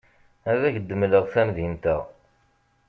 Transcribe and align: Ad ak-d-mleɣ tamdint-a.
Ad 0.51 0.61
ak-d-mleɣ 0.67 1.25
tamdint-a. 1.33 1.97